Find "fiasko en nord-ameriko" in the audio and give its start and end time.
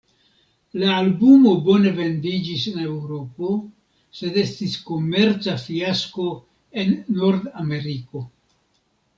5.67-8.25